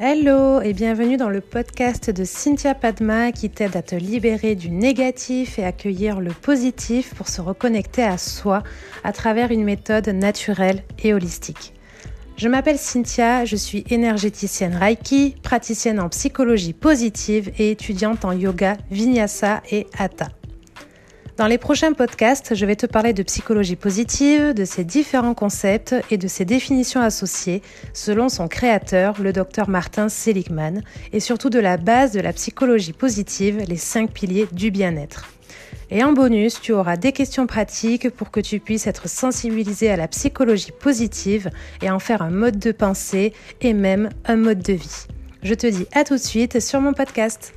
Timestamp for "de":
2.10-2.24, 23.12-23.24, 24.54-24.64, 26.16-26.28, 31.50-31.58, 32.12-32.20, 42.60-42.70, 44.62-44.74, 46.14-46.20